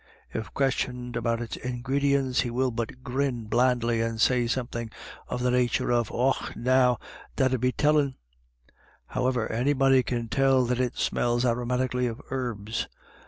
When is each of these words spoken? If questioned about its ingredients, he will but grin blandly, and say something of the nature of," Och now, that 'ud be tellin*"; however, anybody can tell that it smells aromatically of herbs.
If 0.33 0.51
questioned 0.55 1.15
about 1.15 1.41
its 1.43 1.57
ingredients, 1.57 2.41
he 2.41 2.49
will 2.49 2.71
but 2.71 3.03
grin 3.03 3.43
blandly, 3.45 4.01
and 4.01 4.19
say 4.19 4.47
something 4.47 4.89
of 5.27 5.43
the 5.43 5.51
nature 5.51 5.91
of," 5.91 6.09
Och 6.11 6.55
now, 6.55 6.97
that 7.35 7.53
'ud 7.53 7.61
be 7.61 7.71
tellin*"; 7.71 8.15
however, 9.15 9.47
anybody 9.51 10.01
can 10.01 10.27
tell 10.27 10.65
that 10.65 10.79
it 10.79 10.97
smells 10.97 11.43
aromatically 11.45 12.09
of 12.09 12.19
herbs. 12.31 12.87